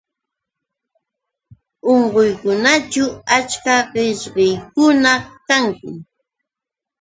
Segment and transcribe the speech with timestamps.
[1.91, 3.03] Unquywasićhu
[3.37, 5.13] achka qishyaqkuna
[5.47, 5.91] kanki